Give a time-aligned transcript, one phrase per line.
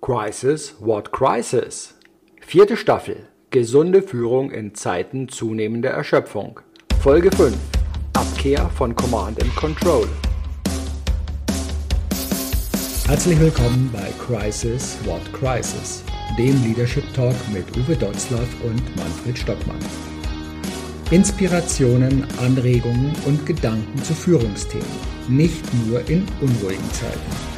[0.00, 1.94] Crisis, what crisis?
[2.40, 3.26] Vierte Staffel.
[3.50, 6.60] Gesunde Führung in Zeiten zunehmender Erschöpfung.
[7.02, 7.56] Folge 5.
[8.12, 10.08] Abkehr von Command and Control.
[13.08, 16.04] Herzlich willkommen bei Crisis, what crisis?
[16.38, 19.80] Dem Leadership Talk mit Uwe Dotzlaff und Manfred Stockmann.
[21.10, 24.86] Inspirationen, Anregungen und Gedanken zu Führungsthemen,
[25.28, 27.57] nicht nur in unruhigen Zeiten.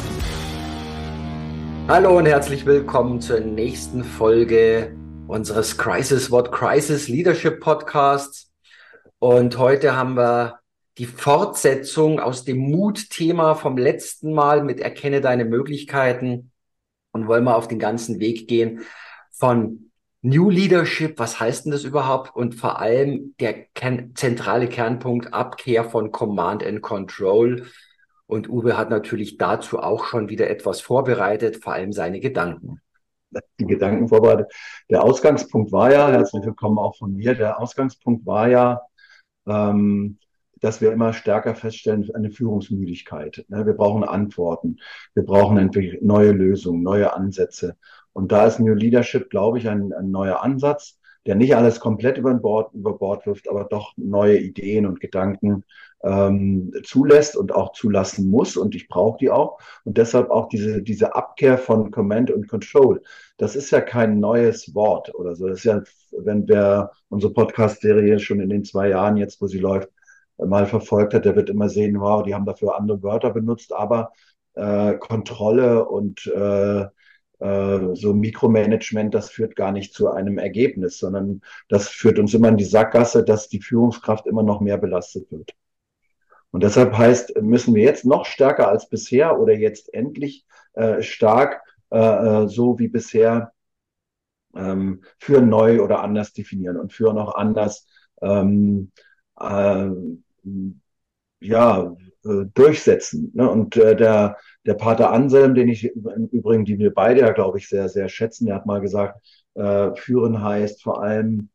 [1.93, 4.95] Hallo und herzlich willkommen zur nächsten Folge
[5.27, 8.49] unseres Crisis What Crisis Leadership Podcasts.
[9.19, 10.61] Und heute haben wir
[10.97, 16.53] die Fortsetzung aus dem Mut-Thema vom letzten Mal mit Erkenne deine Möglichkeiten
[17.11, 18.85] und wollen wir auf den ganzen Weg gehen
[19.33, 22.33] von New Leadership, was heißt denn das überhaupt?
[22.33, 23.65] Und vor allem der
[24.15, 27.67] zentrale Kernpunkt Abkehr von Command and Control
[28.31, 32.79] und Uwe hat natürlich dazu auch schon wieder etwas vorbereitet, vor allem seine Gedanken.
[33.59, 34.53] Die Gedanken vorbereitet.
[34.89, 38.81] Der Ausgangspunkt war ja, herzlich willkommen auch von mir, der Ausgangspunkt war ja,
[39.47, 40.17] ähm,
[40.61, 43.43] dass wir immer stärker feststellen, eine Führungsmüdigkeit.
[43.49, 43.65] Ne?
[43.65, 44.77] Wir brauchen Antworten,
[45.13, 47.75] wir brauchen neue Lösungen, neue Ansätze.
[48.13, 52.17] Und da ist New Leadership, glaube ich, ein, ein neuer Ansatz, der nicht alles komplett
[52.17, 55.63] über Bord, über Bord wirft, aber doch neue Ideen und Gedanken
[56.03, 58.57] ähm, zulässt und auch zulassen muss.
[58.57, 59.59] Und ich brauche die auch.
[59.83, 63.01] Und deshalb auch diese, diese Abkehr von Command und Control.
[63.37, 65.47] Das ist ja kein neues Wort oder so.
[65.47, 69.59] Das ist ja, wenn wer unsere Podcast-Serie schon in den zwei Jahren jetzt, wo sie
[69.59, 69.89] läuft,
[70.37, 74.11] mal verfolgt hat, der wird immer sehen, wow, die haben dafür andere Wörter benutzt, aber
[74.55, 76.85] äh, Kontrolle und äh,
[77.43, 82.57] so Mikromanagement, das führt gar nicht zu einem Ergebnis, sondern das führt uns immer in
[82.57, 85.51] die Sackgasse, dass die Führungskraft immer noch mehr belastet wird.
[86.51, 91.63] Und deshalb heißt, müssen wir jetzt noch stärker als bisher oder jetzt endlich äh, stark,
[91.89, 93.53] äh, äh, so wie bisher,
[94.53, 97.87] ähm, für neu oder anders definieren und für noch anders
[98.21, 98.91] ähm,
[99.39, 99.89] äh,
[101.39, 103.31] ja, äh, durchsetzen.
[103.33, 103.49] Ne?
[103.49, 107.57] Und äh, der, der Pater Anselm, den ich im Übrigen, die wir beide ja, glaube
[107.57, 109.19] ich, sehr, sehr schätzen, der hat mal gesagt,
[109.55, 111.49] äh, führen heißt vor allem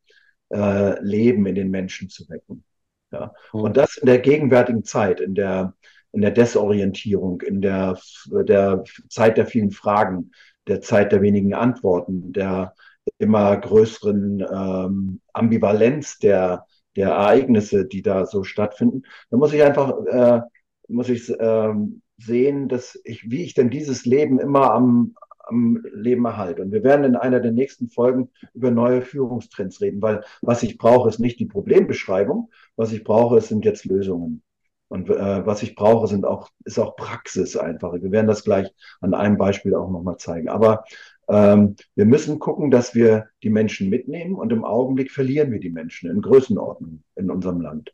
[0.49, 2.63] äh, Leben in den Menschen zu wecken.
[3.11, 3.33] Ja.
[3.53, 3.61] Mhm.
[3.61, 5.73] Und das in der gegenwärtigen Zeit, in der,
[6.11, 7.97] in der Desorientierung, in der,
[8.27, 10.31] der Zeit der vielen Fragen,
[10.67, 12.73] der Zeit der wenigen Antworten, der
[13.19, 19.03] immer größeren ähm, Ambivalenz der, der Ereignisse, die da so stattfinden.
[19.29, 20.41] Da muss ich einfach, äh,
[20.87, 26.25] muss ich ähm, sehen, dass ich, wie ich denn dieses Leben immer am, am Leben
[26.25, 26.61] erhalte.
[26.61, 30.77] Und wir werden in einer der nächsten Folgen über neue Führungstrends reden, weil was ich
[30.77, 34.41] brauche, ist nicht die Problembeschreibung, was ich brauche, sind jetzt Lösungen.
[34.89, 37.93] Und äh, was ich brauche, sind auch, ist auch Praxis einfach.
[37.93, 40.47] Wir werden das gleich an einem Beispiel auch nochmal zeigen.
[40.47, 40.85] Aber
[41.27, 45.69] ähm, wir müssen gucken, dass wir die Menschen mitnehmen und im Augenblick verlieren wir die
[45.69, 47.93] Menschen in Größenordnung in unserem Land.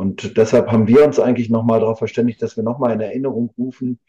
[0.00, 4.00] Und deshalb haben wir uns eigentlich nochmal darauf verständigt, dass wir nochmal in Erinnerung rufen,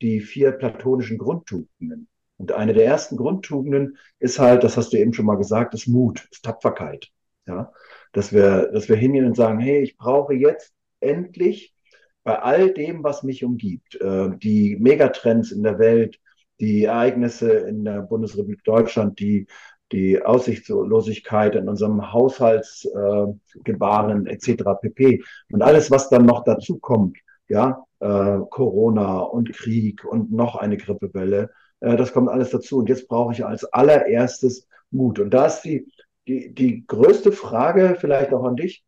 [0.00, 2.06] die vier platonischen Grundtugenden.
[2.36, 5.88] Und eine der ersten Grundtugenden ist halt, das hast du eben schon mal gesagt, ist
[5.88, 7.08] Mut, ist Tapferkeit.
[7.48, 7.72] Ja,
[8.12, 11.74] dass wir, dass wir hingehen und sagen, hey, ich brauche jetzt endlich
[12.22, 16.20] bei all dem, was mich umgibt, äh, die Megatrends in der Welt,
[16.60, 19.48] die Ereignisse in der Bundesrepublik Deutschland, die,
[19.92, 24.62] die Aussichtslosigkeit in unserem Haushaltsgebaren äh, etc.
[24.80, 25.22] pp.
[25.50, 27.18] Und alles, was dann noch dazu kommt,
[27.48, 31.50] ja, äh, Corona und Krieg und noch eine Grippewelle,
[31.80, 32.78] äh, das kommt alles dazu.
[32.78, 35.18] Und jetzt brauche ich als allererstes Mut.
[35.18, 35.90] Und da ist die,
[36.28, 38.84] die, die größte Frage vielleicht auch an dich.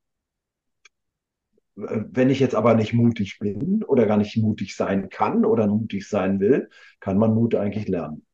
[1.74, 6.06] Wenn ich jetzt aber nicht mutig bin oder gar nicht mutig sein kann oder mutig
[6.06, 6.68] sein will,
[7.00, 8.26] kann man Mut eigentlich lernen.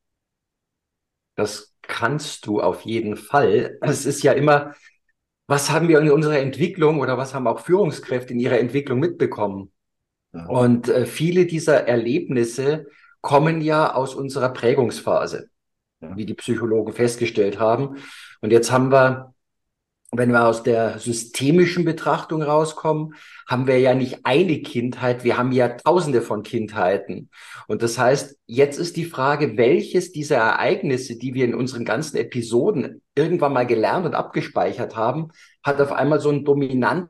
[1.39, 3.77] Das kannst du auf jeden Fall.
[3.81, 4.75] Es ist ja immer,
[5.47, 9.71] was haben wir in unserer Entwicklung oder was haben auch Führungskräfte in ihrer Entwicklung mitbekommen?
[10.33, 10.45] Ja.
[10.45, 12.87] Und äh, viele dieser Erlebnisse
[13.21, 15.49] kommen ja aus unserer Prägungsphase,
[16.01, 16.15] ja.
[16.15, 17.97] wie die Psychologen festgestellt haben.
[18.41, 19.33] Und jetzt haben wir
[20.11, 23.13] wenn wir aus der systemischen Betrachtung rauskommen,
[23.47, 27.29] haben wir ja nicht eine Kindheit, wir haben ja tausende von Kindheiten.
[27.67, 32.17] Und das heißt, jetzt ist die Frage, welches dieser Ereignisse, die wir in unseren ganzen
[32.17, 35.27] Episoden irgendwann mal gelernt und abgespeichert haben,
[35.63, 37.09] hat auf einmal so einen dominanten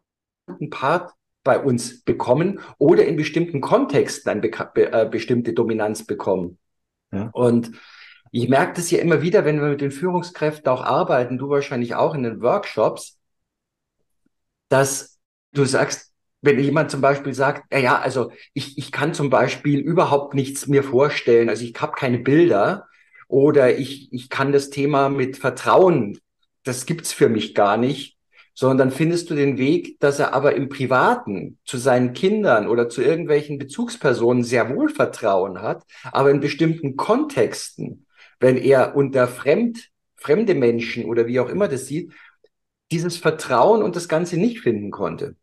[0.70, 1.14] Part
[1.44, 6.58] bei uns bekommen oder in bestimmten Kontexten eine be äh, bestimmte Dominanz bekommen.
[7.14, 7.30] Ja.
[7.32, 7.72] Und
[8.32, 11.96] ich merke das ja immer wieder, wenn wir mit den Führungskräften auch arbeiten, du wahrscheinlich
[11.96, 13.18] auch in den Workshops,
[14.70, 15.20] dass
[15.54, 19.80] du sagst, wenn jemand zum Beispiel sagt, ja, ja, also ich, ich kann zum Beispiel
[19.80, 22.88] überhaupt nichts mir vorstellen, also ich habe keine Bilder
[23.28, 26.18] oder ich, ich kann das Thema mit Vertrauen,
[26.64, 28.18] das gibt's für mich gar nicht,
[28.54, 32.90] sondern dann findest du den Weg, dass er aber im Privaten zu seinen Kindern oder
[32.90, 38.06] zu irgendwelchen Bezugspersonen sehr wohl Vertrauen hat, aber in bestimmten Kontexten
[38.40, 42.14] wenn er unter fremd, fremde Menschen oder wie auch immer das sieht,
[42.92, 45.36] dieses Vertrauen und das Ganze nicht finden konnte.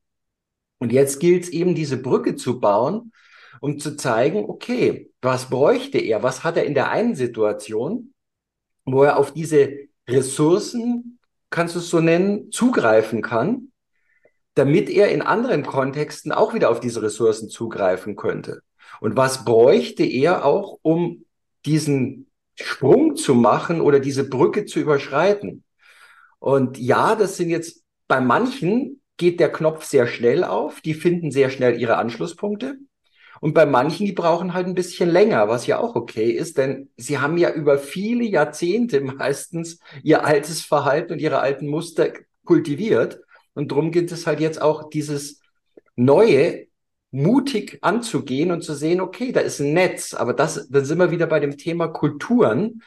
[0.78, 3.12] Und jetzt gilt es eben, diese Brücke zu bauen,
[3.60, 6.22] um zu zeigen, okay, was bräuchte er?
[6.22, 8.12] Was hat er in der einen Situation,
[8.84, 11.19] wo er auf diese Ressourcen,
[11.50, 13.72] kannst du es so nennen, zugreifen kann,
[14.54, 18.62] damit er in anderen Kontexten auch wieder auf diese Ressourcen zugreifen könnte?
[19.00, 21.25] Und was bräuchte er auch, um
[21.64, 25.64] diesen Sprung zu machen oder diese Brücke zu überschreiten.
[26.38, 31.31] Und ja, das sind jetzt bei manchen geht der Knopf sehr schnell auf, die finden
[31.31, 32.76] sehr schnell ihre Anschlusspunkte.
[33.41, 36.91] Und bei manchen, die brauchen halt ein bisschen länger, was ja auch okay ist, denn
[36.97, 42.12] sie haben ja über viele Jahrzehnte meistens ihr altes Verhalten und ihre alten Muster
[42.44, 43.20] kultiviert.
[43.55, 45.41] Und darum gilt es halt jetzt auch, dieses
[45.97, 46.66] Neue
[47.17, 51.11] mutig anzugehen und zu sehen, okay, da ist ein Netz, aber das, dann sind wir
[51.11, 52.83] wieder bei dem Thema Kulturen.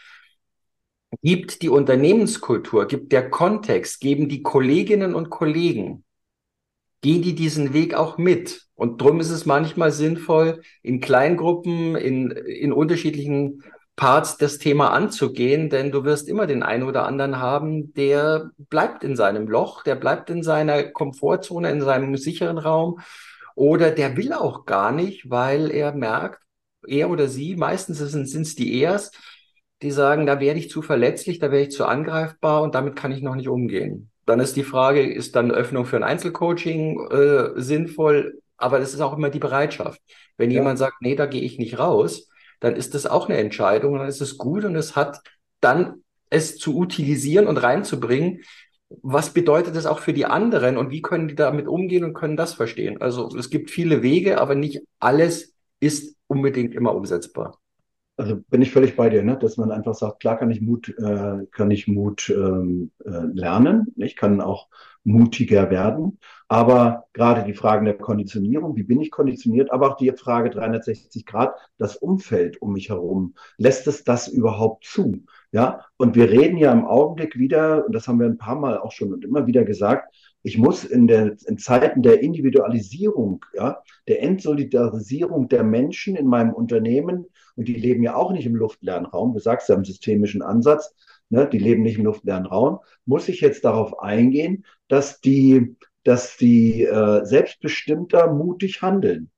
[1.24, 6.04] Gibt die Unternehmenskultur, gibt der Kontext, geben die Kolleginnen und Kollegen,
[7.02, 8.68] gehen die diesen Weg auch mit?
[8.76, 13.64] Und darum ist es manchmal sinnvoll, in Kleingruppen, in, in unterschiedlichen
[13.96, 19.04] Parts das Thema anzugehen, denn du wirst immer den einen oder anderen haben, der bleibt
[19.04, 23.00] in seinem Loch, der bleibt in seiner Komfortzone, in seinem sicheren Raum
[23.59, 26.41] oder der will auch gar nicht, weil er merkt,
[26.88, 29.11] er oder sie, meistens sind es die Ers,
[29.81, 33.11] die sagen, da werde ich zu verletzlich, da werde ich zu angreifbar und damit kann
[33.11, 34.11] ich noch nicht umgehen.
[34.25, 38.39] Dann ist die Frage, ist dann Öffnung für ein Einzelcoaching äh, sinnvoll?
[38.56, 40.00] Aber das ist auch immer die Bereitschaft.
[40.38, 40.59] Wenn ja.
[40.59, 42.29] jemand sagt, nee, da gehe ich nicht raus,
[42.61, 45.19] dann ist das auch eine Entscheidung und dann ist es gut und es hat
[45.59, 48.41] dann es zu utilisieren und reinzubringen,
[49.01, 52.38] was bedeutet das auch für die anderen und wie können die damit umgehen und können
[52.38, 53.01] das verstehen?
[53.01, 57.59] Also es gibt viele Wege, aber nicht alles ist unbedingt immer umsetzbar.
[58.18, 59.38] Also bin ich völlig bei dir, ne?
[59.38, 63.94] dass man einfach sagt, klar kann ich Mut, äh, kann ich Mut ähm, äh, lernen,
[63.95, 64.68] ich kann auch
[65.06, 66.19] mutiger werden,
[66.50, 71.25] aber gerade die Fragen der Konditionierung, wie bin ich konditioniert, aber auch die Frage 360
[71.25, 75.24] Grad, das Umfeld um mich herum, lässt es das überhaupt zu?
[75.51, 78.78] Ja, und wir reden ja im Augenblick wieder, und das haben wir ein paar Mal
[78.78, 80.13] auch schon und immer wieder gesagt,
[80.44, 86.54] ich muss in, der, in Zeiten der Individualisierung, ja, der Entsolidarisierung der Menschen in meinem
[86.54, 87.25] Unternehmen,
[87.56, 90.96] und die leben ja auch nicht im luftleeren Raum, du sagst ja im systemischen Ansatz,
[91.30, 96.38] ne, die leben nicht im luftleeren Raum, muss ich jetzt darauf eingehen, dass die, dass
[96.38, 99.31] die äh, selbstbestimmter mutig handeln.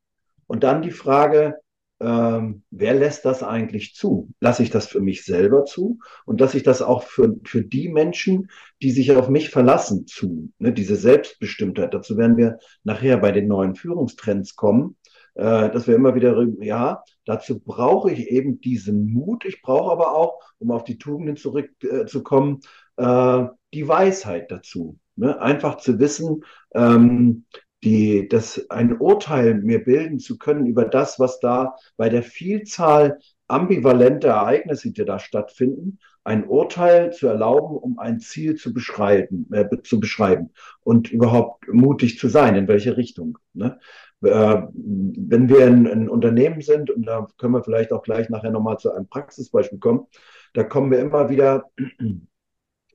[0.46, 1.56] Und dann die Frage,
[2.02, 4.30] ähm, wer lässt das eigentlich zu?
[4.40, 7.90] Lasse ich das für mich selber zu und lasse ich das auch für, für die
[7.90, 8.50] Menschen,
[8.82, 10.52] die sich auf mich verlassen, zu?
[10.58, 11.94] Ne, diese Selbstbestimmtheit.
[11.94, 14.98] Dazu werden wir nachher bei den neuen Führungstrends kommen,
[15.36, 19.46] äh, dass wir immer wieder, ja, dazu brauche ich eben diesen Mut.
[19.46, 22.62] Ich brauche aber auch, um auf die Tugenden zurückzukommen,
[22.98, 24.98] äh, äh, die Weisheit dazu.
[25.16, 25.40] Ne?
[25.40, 27.46] Einfach zu wissen, ähm,
[27.84, 33.20] die, das, ein Urteil mir bilden zu können über das, was da bei der Vielzahl
[33.48, 39.66] ambivalenter Ereignisse, die da stattfinden, ein Urteil zu erlauben, um ein Ziel zu beschreiben, äh,
[39.84, 43.40] zu beschreiben und überhaupt mutig zu sein, in welche Richtung.
[43.54, 43.80] Ne?
[44.24, 48.52] Äh, wenn wir ein, ein, Unternehmen sind, und da können wir vielleicht auch gleich nachher
[48.52, 50.06] nochmal zu einem Praxisbeispiel kommen,
[50.54, 51.72] da kommen wir immer wieder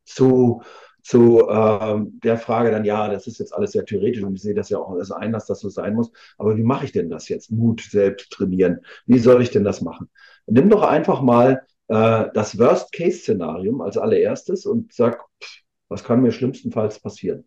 [0.05, 0.63] zu
[1.07, 4.55] zu äh, der Frage dann, ja, das ist jetzt alles sehr theoretisch und ich sehe
[4.55, 6.11] das ja auch alles ein, dass das so sein muss.
[6.37, 7.53] Aber wie mache ich denn das jetzt?
[7.53, 8.81] Mut selbst trainieren.
[9.07, 10.11] Wie soll ich denn das machen?
[10.47, 16.33] Nimm doch einfach mal äh, das Worst-Case-Szenarium als allererstes und sag, pff, was kann mir
[16.33, 17.45] schlimmstenfalls passieren?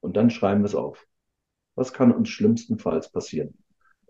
[0.00, 1.06] Und dann schreiben wir es auf.
[1.74, 3.58] Was kann uns schlimmstenfalls passieren?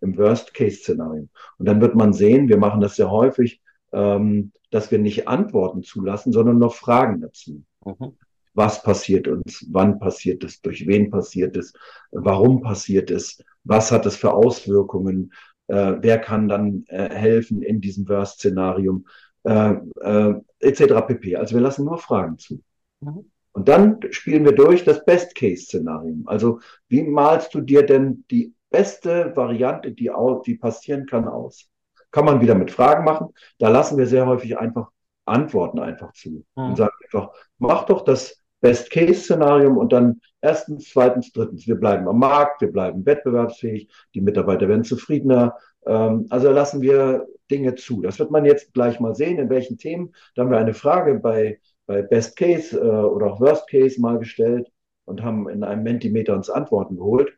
[0.00, 1.26] Im Worst-Case-Szenario.
[1.58, 3.60] Und dann wird man sehen, wir machen das sehr häufig,
[3.92, 7.64] ähm, dass wir nicht Antworten zulassen, sondern noch Fragen dazu.
[7.84, 8.16] Mhm.
[8.60, 11.72] Was passiert uns, wann passiert es, durch wen passiert es,
[12.12, 15.32] warum passiert es, was hat es für Auswirkungen,
[15.68, 19.06] äh, wer kann dann äh, helfen in diesem Worst-Szenarium,
[19.44, 21.06] äh, äh, etc.
[21.06, 21.36] pp.
[21.36, 22.60] Also wir lassen nur Fragen zu.
[23.00, 23.30] Mhm.
[23.52, 26.24] Und dann spielen wir durch das Best-Case-Szenarium.
[26.26, 30.10] Also wie malst du dir denn die beste Variante, die,
[30.46, 31.66] die passieren kann, aus?
[32.10, 33.28] Kann man wieder mit Fragen machen.
[33.58, 34.90] Da lassen wir sehr häufig einfach
[35.24, 36.62] Antworten einfach zu mhm.
[36.62, 42.18] und sagen einfach, mach doch das Best-Case-Szenarium und dann erstens, zweitens, drittens, wir bleiben am
[42.18, 45.56] Markt, wir bleiben wettbewerbsfähig, die Mitarbeiter werden zufriedener.
[45.86, 48.02] Ähm, also lassen wir Dinge zu.
[48.02, 50.14] Das wird man jetzt gleich mal sehen, in welchen Themen.
[50.34, 54.18] Da haben wir eine Frage bei, bei Best Case äh, oder auch Worst Case mal
[54.18, 54.70] gestellt
[55.04, 57.36] und haben in einem Mentimeter uns Antworten geholt,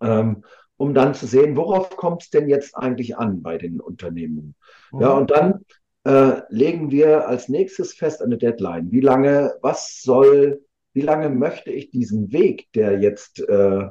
[0.00, 0.44] ähm,
[0.76, 4.54] um dann zu sehen, worauf kommt es denn jetzt eigentlich an bei den Unternehmen.
[4.92, 5.00] Mhm.
[5.00, 5.64] Ja, und dann
[6.04, 8.90] äh, legen wir als nächstes fest eine Deadline.
[8.90, 13.88] Wie lange, was soll, wie lange möchte ich diesen Weg, der jetzt, äh,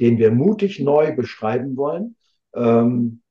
[0.00, 2.16] den wir mutig neu beschreiben wollen,
[2.54, 3.22] ähm,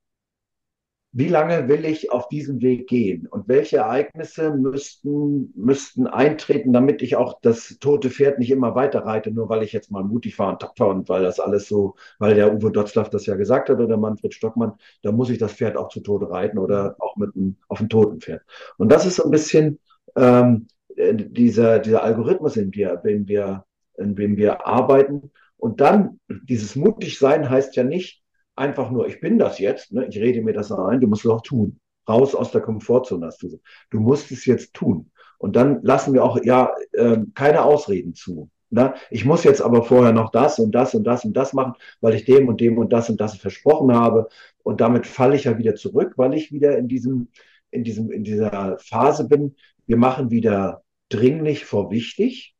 [1.11, 7.01] wie lange will ich auf diesem Weg gehen und welche Ereignisse müssten, müssten eintreten, damit
[7.01, 10.37] ich auch das tote Pferd nicht immer weiter reite, nur weil ich jetzt mal mutig
[10.37, 13.69] war und tapfer und weil das alles so, weil der Uwe Dotzlaff das ja gesagt
[13.69, 17.15] hat oder Manfred Stockmann, da muss ich das Pferd auch zu Tode reiten oder auch
[17.15, 18.43] mit einem, auf einem toten Pferd.
[18.77, 19.79] Und das ist so ein bisschen
[20.15, 23.65] ähm, dieser, dieser Algorithmus, in, in, wir,
[23.97, 25.31] in dem wir arbeiten.
[25.57, 28.21] Und dann, dieses mutig sein heißt ja nicht,
[28.59, 30.05] einfach nur, ich bin das jetzt, ne?
[30.07, 31.79] ich rede mir das ein, du musst es auch tun.
[32.07, 33.59] Raus aus der Komfortzone hast du.
[33.89, 35.11] Du musst es jetzt tun.
[35.37, 38.49] Und dann lassen wir auch ja äh, keine Ausreden zu.
[38.71, 38.93] Ne?
[39.09, 42.13] Ich muss jetzt aber vorher noch das und das und das und das machen, weil
[42.15, 44.27] ich dem und dem und das und das versprochen habe.
[44.63, 47.29] Und damit falle ich ja wieder zurück, weil ich wieder in diesem,
[47.71, 49.55] in diesem, in dieser Phase bin.
[49.85, 52.55] Wir machen wieder dringlich vor wichtig.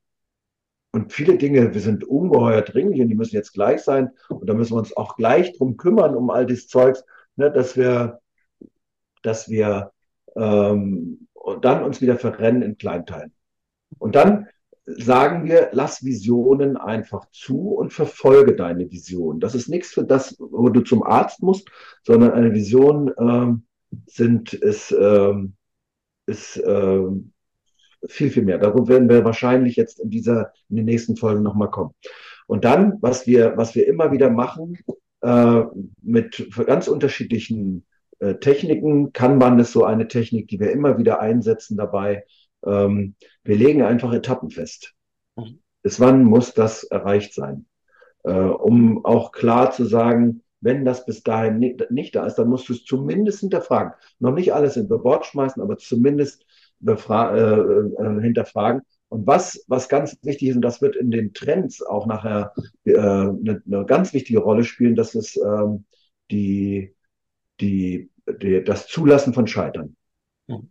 [0.91, 4.09] Und viele Dinge, wir sind ungeheuer dringlich und die müssen jetzt gleich sein.
[4.29, 7.03] Und da müssen wir uns auch gleich drum kümmern, um all das Zeugs,
[7.35, 8.19] ne, dass wir,
[9.21, 9.91] dass wir
[10.35, 11.27] ähm,
[11.61, 13.33] dann uns wieder verrennen in Kleinteilen.
[13.99, 14.47] Und dann
[14.85, 19.39] sagen wir, lass Visionen einfach zu und verfolge deine Vision.
[19.39, 21.69] Das ist nichts für das, wo du zum Arzt musst,
[22.03, 23.65] sondern eine Vision ähm,
[24.07, 25.53] sind, ist, ähm,
[26.25, 27.33] ist ähm,
[28.07, 28.57] viel, viel mehr.
[28.57, 31.93] Darum werden wir wahrscheinlich jetzt in dieser, in den nächsten Folgen nochmal kommen.
[32.47, 34.77] Und dann, was wir, was wir immer wieder machen,
[35.21, 35.63] äh,
[36.01, 37.85] mit ganz unterschiedlichen
[38.19, 42.25] äh, Techniken, man ist so eine Technik, die wir immer wieder einsetzen dabei.
[42.65, 44.93] Ähm, wir legen einfach Etappen fest.
[45.35, 45.59] Mhm.
[45.81, 47.65] Bis wann muss das erreicht sein?
[48.23, 52.49] Äh, um auch klar zu sagen, wenn das bis dahin nicht, nicht da ist, dann
[52.49, 53.93] musst du es zumindest hinterfragen.
[54.19, 56.45] Noch nicht alles in Bord schmeißen, aber zumindest
[56.85, 58.81] äh, äh, hinterfragen.
[59.09, 62.53] Und was, was ganz wichtig ist, und das wird in den Trends auch nachher
[62.85, 65.85] äh, eine, eine ganz wichtige Rolle spielen, das ist ähm,
[66.29, 66.95] die,
[67.59, 69.95] die, die, das Zulassen von Scheitern.
[70.47, 70.69] Mhm.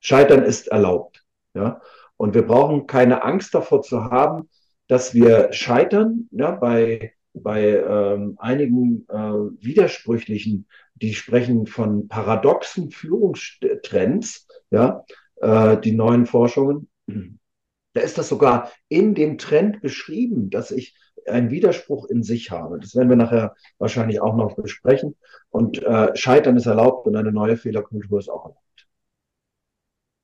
[0.00, 1.24] Scheitern ist erlaubt.
[1.54, 1.82] Ja?
[2.16, 4.48] Und wir brauchen keine Angst davor zu haben,
[4.86, 6.28] dass wir scheitern.
[6.30, 14.46] Ja, bei bei ähm, einigen äh, widersprüchlichen, die sprechen von paradoxen Führungstrends.
[14.70, 15.04] Ja,
[15.36, 16.88] äh, die neuen Forschungen.
[17.06, 22.78] Da ist das sogar in dem Trend beschrieben, dass ich einen Widerspruch in sich habe.
[22.80, 25.16] Das werden wir nachher wahrscheinlich auch noch besprechen.
[25.50, 28.60] Und äh, Scheitern ist erlaubt und eine neue Fehlerkultur ist auch erlaubt.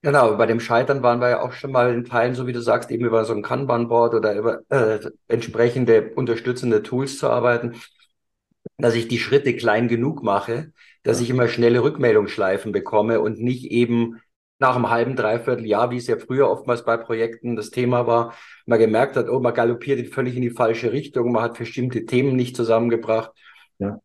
[0.03, 2.63] Genau, bei dem Scheitern waren wir ja auch schon mal in Teilen, so wie du
[2.63, 4.99] sagst, eben über so ein Kanban-Board oder über äh,
[5.29, 7.75] entsprechende unterstützende Tools zu arbeiten,
[8.79, 13.67] dass ich die Schritte klein genug mache, dass ich immer schnelle Rückmeldungsschleifen bekomme und nicht
[13.71, 14.21] eben
[14.61, 18.35] nach einem halben, dreiviertel Jahr, wie es ja früher oftmals bei Projekten das Thema war,
[18.67, 22.37] man gemerkt hat, oh, man galoppiert völlig in die falsche Richtung, man hat bestimmte Themen
[22.37, 23.33] nicht zusammengebracht.
[23.79, 24.01] Ja.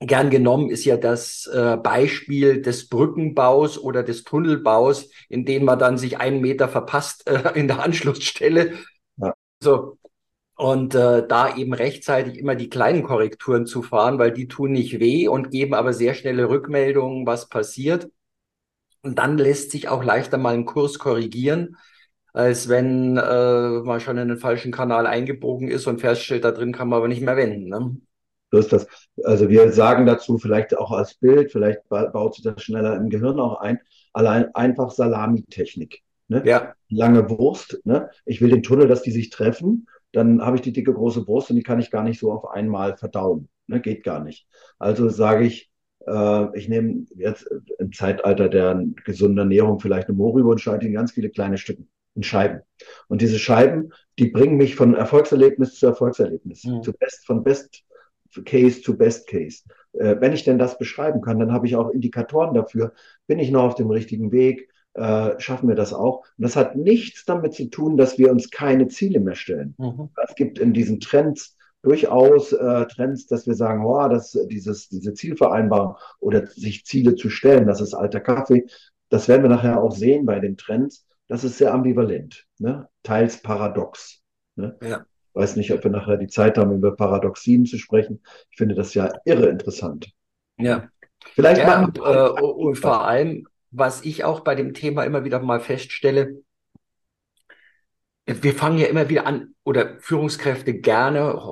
[0.00, 5.78] Gern genommen ist ja das äh, Beispiel des Brückenbaus oder des Tunnelbaus, in dem man
[5.78, 8.74] dann sich einen Meter verpasst äh, in der Anschlussstelle.
[9.16, 9.32] Ja.
[9.60, 9.96] So.
[10.56, 15.00] Und äh, da eben rechtzeitig immer die kleinen Korrekturen zu fahren, weil die tun nicht
[15.00, 18.08] weh und geben aber sehr schnelle Rückmeldungen, was passiert.
[19.04, 21.76] Und dann lässt sich auch leichter mal einen Kurs korrigieren,
[22.32, 26.72] als wenn äh, man schon in den falschen Kanal eingebogen ist und feststellt, da drin
[26.72, 27.68] kann man aber nicht mehr wenden.
[27.68, 27.96] Ne?
[28.50, 28.86] So ist das.
[29.22, 33.38] Also wir sagen dazu vielleicht auch als Bild, vielleicht baut sich das schneller im Gehirn
[33.38, 33.78] auch ein,
[34.12, 36.02] allein einfach Salamitechnik.
[36.28, 36.42] Ne?
[36.46, 36.72] Ja.
[36.88, 37.80] Lange Wurst.
[37.84, 38.08] Ne?
[38.24, 39.86] Ich will den Tunnel, dass die sich treffen.
[40.12, 42.48] Dann habe ich die dicke große Brust und die kann ich gar nicht so auf
[42.48, 43.48] einmal verdauen.
[43.66, 43.80] Ne?
[43.80, 44.46] Geht gar nicht.
[44.78, 45.70] Also sage ich,
[46.54, 47.48] ich nehme jetzt
[47.78, 51.88] im Zeitalter der gesunden Ernährung vielleicht eine Mohrrübe und schneide in ganz viele kleine Stücken.
[52.14, 52.60] in Scheiben.
[53.08, 56.82] Und diese Scheiben, die bringen mich von Erfolgserlebnis zu Erfolgserlebnis, mhm.
[56.82, 57.84] zu best, von Best
[58.44, 59.62] Case zu Best Case.
[59.92, 62.92] Äh, wenn ich denn das beschreiben kann, dann habe ich auch Indikatoren dafür.
[63.26, 64.68] Bin ich noch auf dem richtigen Weg?
[64.94, 66.20] Äh, schaffen wir das auch?
[66.36, 69.74] Und das hat nichts damit zu tun, dass wir uns keine Ziele mehr stellen.
[69.78, 70.10] Mhm.
[70.26, 75.14] Es gibt in diesen Trends durchaus äh, Trends, dass wir sagen, oh, das, dieses, diese
[75.14, 78.66] Zielvereinbarung oder sich Ziele zu stellen, das ist alter Kaffee.
[79.10, 81.06] Das werden wir nachher auch sehen bei den Trends.
[81.28, 82.88] Das ist sehr ambivalent, ne?
[83.02, 84.22] teils paradox.
[84.56, 84.76] Ne?
[84.82, 85.04] Ja.
[85.34, 88.22] Weiß nicht, ob wir nachher die Zeit haben, über Paradoxien zu sprechen.
[88.50, 90.10] Ich finde das ja irre interessant.
[90.58, 90.88] Ja.
[91.34, 95.40] Vielleicht ja, und, äh, und vor allem, was ich auch bei dem Thema immer wieder
[95.40, 96.42] mal feststelle,
[98.26, 101.42] wir fangen ja immer wieder an, oder Führungskräfte gerne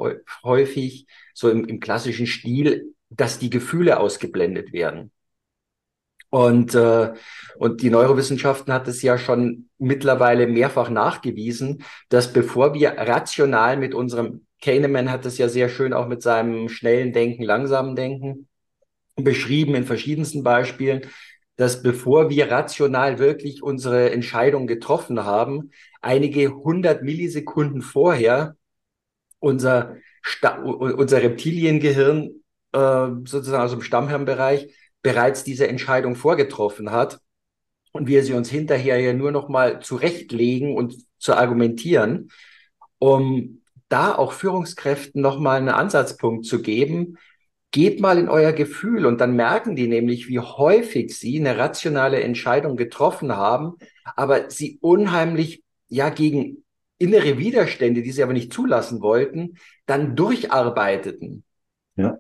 [0.43, 5.13] häufig so im, im klassischen Stil, dass die Gefühle ausgeblendet werden.
[6.31, 7.13] Und, äh,
[7.59, 13.93] und die Neurowissenschaften hat es ja schon mittlerweile mehrfach nachgewiesen, dass bevor wir rational mit
[13.95, 18.49] unserem, Kahneman hat es ja sehr schön auch mit seinem schnellen Denken, langsamen Denken
[19.17, 21.03] beschrieben in verschiedensten Beispielen,
[21.57, 28.57] dass bevor wir rational wirklich unsere Entscheidung getroffen haben, einige hundert Millisekunden vorher
[29.39, 32.43] unser, Sta unser Reptiliengehirn
[32.73, 37.21] äh, sozusagen aus dem Stammhirnbereich bereits diese Entscheidung vorgetroffen hat
[37.93, 42.31] und wir sie uns hinterher ja nur noch mal zurechtlegen und zu argumentieren,
[42.99, 47.19] um da auch Führungskräften noch mal einen Ansatzpunkt zu geben.
[47.73, 52.23] Geht mal in euer Gefühl und dann merken die nämlich, wie häufig sie eine rationale
[52.23, 53.77] Entscheidung getroffen haben,
[54.15, 56.65] aber sie unheimlich ja gegen
[56.99, 61.45] innere Widerstände, die sie aber nicht zulassen wollten, dann durcharbeiteten.
[61.97, 62.19] Ja.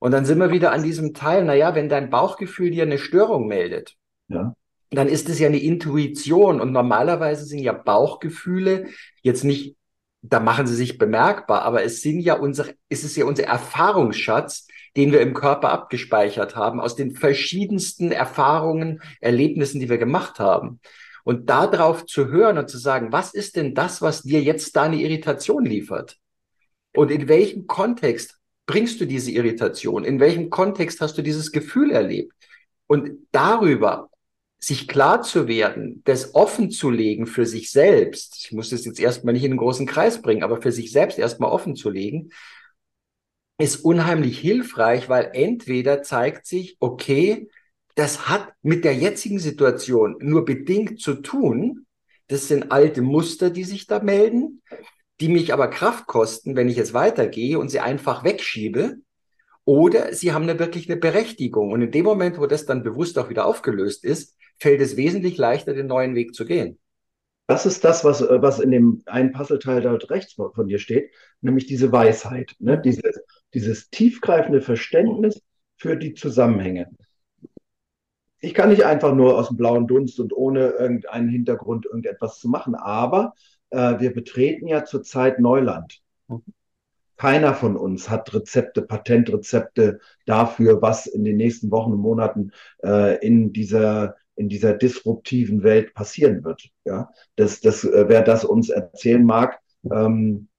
[0.00, 3.46] Und dann sind wir wieder an diesem Teil, naja, wenn dein Bauchgefühl dir eine Störung
[3.46, 3.94] meldet,
[4.28, 4.54] ja.
[4.90, 6.60] dann ist es ja eine Intuition.
[6.60, 8.88] Und normalerweise sind ja Bauchgefühle
[9.22, 9.76] jetzt nicht,
[10.20, 14.66] da machen sie sich bemerkbar, aber es sind ja unsere, es ist ja unser Erfahrungsschatz,
[14.96, 20.80] den wir im Körper abgespeichert haben, aus den verschiedensten Erfahrungen, Erlebnissen, die wir gemacht haben.
[21.24, 24.82] Und darauf zu hören und zu sagen, was ist denn das, was dir jetzt da
[24.82, 26.18] eine Irritation liefert?
[26.94, 30.04] Und in welchem Kontext bringst du diese Irritation?
[30.04, 32.32] In welchem Kontext hast du dieses Gefühl erlebt?
[32.86, 34.10] Und darüber
[34.58, 39.00] sich klar zu werden, das offen zu legen für sich selbst, ich muss das jetzt
[39.00, 42.30] erstmal nicht in einen großen Kreis bringen, aber für sich selbst erstmal offen zu legen,
[43.58, 47.48] ist unheimlich hilfreich, weil entweder zeigt sich, okay,
[47.94, 51.86] das hat mit der jetzigen Situation nur bedingt zu tun.
[52.26, 54.62] Das sind alte Muster, die sich da melden
[55.20, 58.96] die mich aber Kraft kosten, wenn ich jetzt weitergehe und sie einfach wegschiebe.
[59.64, 61.72] Oder sie haben eine, wirklich eine Berechtigung.
[61.72, 65.38] Und in dem Moment, wo das dann bewusst auch wieder aufgelöst ist, fällt es wesentlich
[65.38, 66.78] leichter, den neuen Weg zu gehen.
[67.46, 71.66] Das ist das, was, was in dem einen Puzzleteil dort rechts von dir steht, nämlich
[71.66, 72.80] diese Weisheit, ne?
[72.80, 73.02] dieses,
[73.54, 75.40] dieses tiefgreifende Verständnis
[75.76, 76.88] für die Zusammenhänge.
[78.40, 82.48] Ich kann nicht einfach nur aus dem blauen Dunst und ohne irgendeinen Hintergrund irgendetwas zu
[82.48, 83.32] machen, aber
[83.70, 86.02] äh, wir betreten ja zurzeit Neuland.
[87.16, 92.50] Keiner von uns hat Rezepte, Patentrezepte dafür, was in den nächsten Wochen und Monaten
[92.82, 96.68] äh, in dieser in dieser disruptiven Welt passieren wird.
[96.84, 100.53] Ja, das, das, äh, wer das uns erzählen mag, ähm, äh,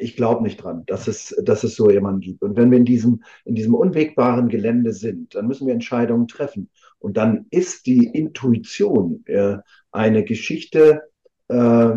[0.00, 2.42] ich glaube nicht dran, dass es, dass es so jemanden gibt.
[2.42, 6.70] Und wenn wir in diesem, in diesem unwegbaren Gelände sind, dann müssen wir Entscheidungen treffen.
[6.98, 9.56] Und dann ist die Intuition äh,
[9.90, 11.02] eine Geschichte,
[11.48, 11.90] äh,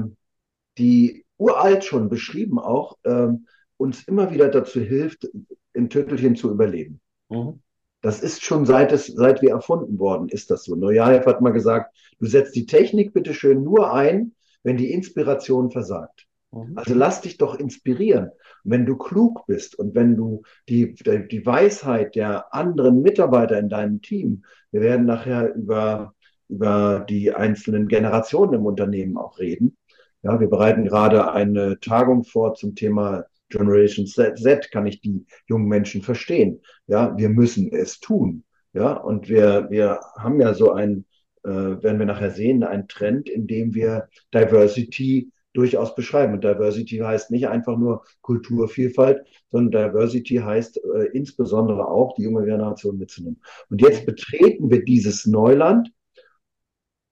[0.77, 5.29] die uralt schon beschrieben auch, ähm, uns immer wieder dazu hilft,
[5.73, 7.01] im Tüttelchen zu überleben.
[7.29, 7.61] Mhm.
[8.01, 10.75] Das ist schon seit es, seit wir erfunden worden, ist das so.
[10.75, 14.33] Neujahr hat mal gesagt, du setzt die Technik bitte schön nur ein,
[14.63, 16.27] wenn die Inspiration versagt.
[16.55, 16.77] Mhm.
[16.77, 18.31] Also lass dich doch inspirieren.
[18.63, 24.01] wenn du klug bist und wenn du die, die Weisheit der anderen Mitarbeiter in deinem
[24.01, 26.15] Team, wir werden nachher über,
[26.49, 29.77] über die einzelnen Generationen im Unternehmen auch reden,
[30.23, 35.67] ja, wir bereiten gerade eine Tagung vor zum Thema Generation Z, kann ich die jungen
[35.67, 36.61] Menschen verstehen.
[36.87, 38.43] Ja, wir müssen es tun.
[38.73, 41.05] Ja, und wir, wir haben ja so ein,
[41.43, 46.33] äh, werden wir nachher sehen, ein Trend, in dem wir Diversity durchaus beschreiben.
[46.33, 52.45] Und Diversity heißt nicht einfach nur Kulturvielfalt, sondern Diversity heißt äh, insbesondere auch, die junge
[52.45, 53.41] Generation mitzunehmen.
[53.69, 55.91] Und jetzt betreten wir dieses Neuland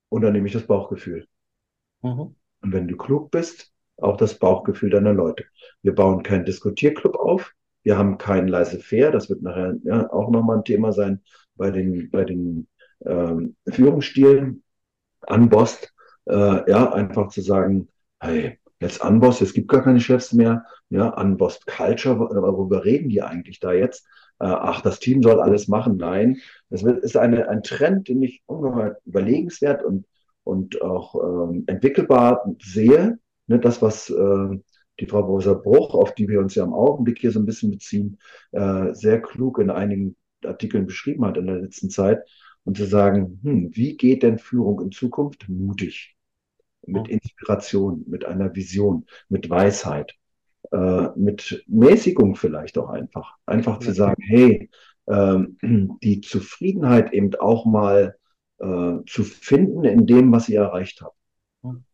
[0.10, 1.26] und dann nehme ich das Bauchgefühl.
[2.02, 2.36] Mhm.
[2.62, 5.46] Und wenn du klug bist, auch das Bauchgefühl deiner Leute.
[5.82, 7.54] Wir bauen keinen Diskutierclub auf.
[7.84, 9.12] Wir haben keinen leise fair.
[9.12, 11.22] Das wird nachher ja, auch nochmal ein Thema sein
[11.56, 12.68] bei den, bei den
[13.06, 14.64] ähm, Führungsstilen
[15.22, 15.94] an Bost,
[16.26, 17.90] Äh, ja, einfach zu sagen,
[18.24, 20.66] hey, jetzt Unbossed, es gibt gar keine Chefs mehr.
[20.90, 24.06] Ja, Unbossed Culture, worüber reden die eigentlich da jetzt?
[24.40, 25.98] Äh, ach, das Team soll alles machen.
[25.98, 26.38] Nein,
[26.70, 30.06] es ist eine, ein Trend, den ich ungeheuer überlegenswert und,
[30.44, 33.20] und auch ähm, entwickelbar sehe.
[33.48, 34.60] Ne, das, was äh,
[35.00, 37.72] die Frau Professor Bruch, auf die wir uns ja im Augenblick hier so ein bisschen
[37.72, 38.20] beziehen,
[38.52, 42.22] äh, sehr klug in einigen Artikeln beschrieben hat in der letzten Zeit.
[42.66, 45.50] Und zu sagen, hm, wie geht denn Führung in Zukunft?
[45.50, 46.16] Mutig,
[46.86, 50.14] mit Inspiration, mit einer Vision, mit Weisheit,
[50.72, 53.38] äh, mit Mäßigung vielleicht auch einfach.
[53.46, 54.70] Einfach zu sagen, hey,
[55.08, 55.58] ähm,
[56.04, 58.16] die Zufriedenheit eben auch mal
[58.60, 61.18] äh, zu finden in dem, was ihr erreicht habt.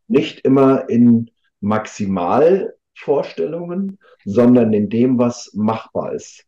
[0.07, 6.45] Nicht immer in Maximalvorstellungen, sondern in dem, was machbar ist.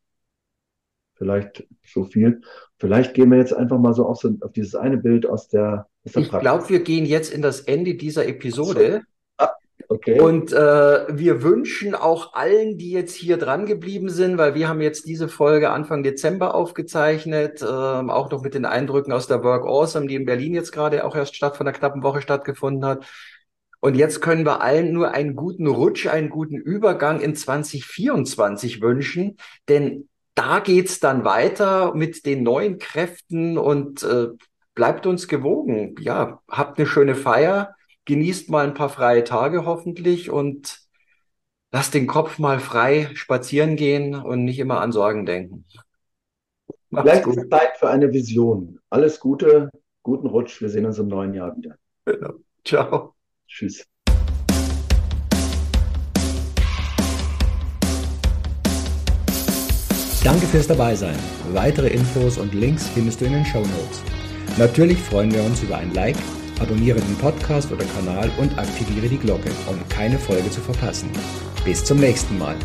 [1.15, 2.41] Vielleicht so viel.
[2.77, 5.88] Vielleicht gehen wir jetzt einfach mal so auf, so, auf dieses eine Bild aus der.
[6.03, 9.01] Ich glaube, wir gehen jetzt in das Ende dieser Episode.
[9.37, 9.51] Ah,
[9.87, 10.19] okay.
[10.19, 14.81] Und äh, wir wünschen auch allen, die jetzt hier dran geblieben sind, weil wir haben
[14.81, 19.65] jetzt diese Folge Anfang Dezember aufgezeichnet, äh, auch noch mit den Eindrücken aus der Work
[19.65, 23.05] Awesome, die in Berlin jetzt gerade auch erst statt von einer knappen Woche stattgefunden hat.
[23.79, 29.37] Und jetzt können wir allen nur einen guten Rutsch, einen guten Übergang in 2024 wünschen,
[29.69, 34.27] denn da geht's dann weiter mit den neuen Kräften und äh,
[34.73, 35.95] bleibt uns gewogen.
[35.99, 40.79] Ja, habt eine schöne Feier, genießt mal ein paar freie Tage hoffentlich und
[41.71, 45.65] lasst den Kopf mal frei spazieren gehen und nicht immer an Sorgen denken.
[46.89, 47.38] Macht's Vielleicht gut.
[47.38, 48.79] ist Zeit für eine Vision.
[48.89, 49.69] Alles Gute,
[50.03, 50.62] guten Rutsch.
[50.62, 51.75] Wir sehen uns im neuen Jahr wieder.
[52.05, 52.34] Genau.
[52.65, 53.13] Ciao.
[53.47, 53.86] Tschüss.
[60.23, 61.15] Danke fürs Dabeisein.
[61.53, 64.03] Weitere Infos und Links findest du in den Show Notes.
[64.57, 66.17] Natürlich freuen wir uns über ein Like,
[66.59, 71.09] abonniere den Podcast oder Kanal und aktiviere die Glocke, um keine Folge zu verpassen.
[71.63, 72.55] Bis zum nächsten Mal.